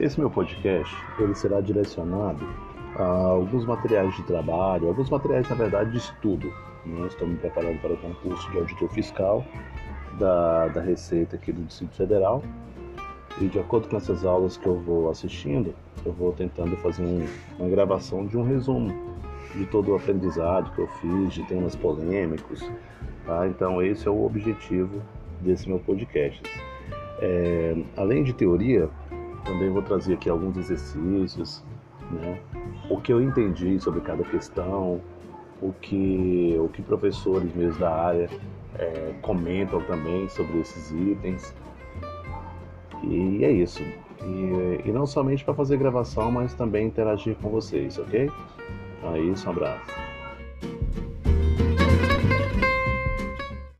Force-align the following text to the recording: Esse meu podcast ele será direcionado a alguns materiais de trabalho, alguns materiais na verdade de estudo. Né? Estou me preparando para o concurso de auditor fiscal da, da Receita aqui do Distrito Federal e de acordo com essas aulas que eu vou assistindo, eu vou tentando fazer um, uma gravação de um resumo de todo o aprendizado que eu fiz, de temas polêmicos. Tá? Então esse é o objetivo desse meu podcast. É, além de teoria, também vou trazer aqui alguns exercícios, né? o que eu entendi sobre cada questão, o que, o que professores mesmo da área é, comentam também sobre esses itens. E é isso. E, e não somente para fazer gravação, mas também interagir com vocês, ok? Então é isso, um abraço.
Esse 0.00 0.20
meu 0.20 0.30
podcast 0.30 0.94
ele 1.18 1.34
será 1.34 1.60
direcionado 1.60 2.46
a 2.94 3.02
alguns 3.02 3.66
materiais 3.66 4.14
de 4.14 4.22
trabalho, 4.22 4.86
alguns 4.86 5.10
materiais 5.10 5.48
na 5.48 5.56
verdade 5.56 5.90
de 5.90 5.98
estudo. 5.98 6.52
Né? 6.86 7.08
Estou 7.08 7.26
me 7.26 7.36
preparando 7.36 7.80
para 7.80 7.94
o 7.94 7.96
concurso 7.96 8.48
de 8.52 8.58
auditor 8.58 8.88
fiscal 8.90 9.44
da, 10.16 10.68
da 10.68 10.80
Receita 10.80 11.34
aqui 11.34 11.50
do 11.50 11.62
Distrito 11.64 11.96
Federal 11.96 12.44
e 13.40 13.46
de 13.46 13.58
acordo 13.58 13.88
com 13.88 13.96
essas 13.96 14.24
aulas 14.24 14.56
que 14.56 14.68
eu 14.68 14.78
vou 14.78 15.10
assistindo, 15.10 15.74
eu 16.06 16.12
vou 16.12 16.32
tentando 16.32 16.76
fazer 16.76 17.02
um, 17.02 17.26
uma 17.58 17.68
gravação 17.68 18.24
de 18.24 18.38
um 18.38 18.44
resumo 18.44 18.94
de 19.56 19.66
todo 19.66 19.90
o 19.90 19.96
aprendizado 19.96 20.72
que 20.76 20.80
eu 20.80 20.86
fiz, 21.00 21.34
de 21.34 21.42
temas 21.48 21.74
polêmicos. 21.74 22.70
Tá? 23.26 23.48
Então 23.48 23.82
esse 23.82 24.06
é 24.06 24.10
o 24.12 24.24
objetivo 24.24 25.02
desse 25.40 25.68
meu 25.68 25.80
podcast. 25.80 26.40
É, 27.20 27.76
além 27.96 28.22
de 28.22 28.32
teoria, 28.32 28.88
também 29.44 29.70
vou 29.70 29.82
trazer 29.82 30.14
aqui 30.14 30.28
alguns 30.28 30.56
exercícios, 30.56 31.64
né? 32.10 32.40
o 32.90 33.00
que 33.00 33.12
eu 33.12 33.20
entendi 33.20 33.78
sobre 33.80 34.00
cada 34.00 34.22
questão, 34.24 35.00
o 35.60 35.72
que, 35.72 36.56
o 36.58 36.68
que 36.68 36.82
professores 36.82 37.54
mesmo 37.54 37.80
da 37.80 37.94
área 37.94 38.30
é, 38.76 39.14
comentam 39.22 39.80
também 39.82 40.28
sobre 40.28 40.60
esses 40.60 40.90
itens. 40.92 41.54
E 43.04 43.44
é 43.44 43.50
isso. 43.50 43.82
E, 44.22 44.88
e 44.88 44.92
não 44.92 45.06
somente 45.06 45.44
para 45.44 45.54
fazer 45.54 45.76
gravação, 45.76 46.30
mas 46.30 46.54
também 46.54 46.86
interagir 46.86 47.36
com 47.36 47.48
vocês, 47.50 47.98
ok? 47.98 48.30
Então 48.98 49.14
é 49.14 49.20
isso, 49.20 49.46
um 49.48 49.52
abraço. 49.52 49.97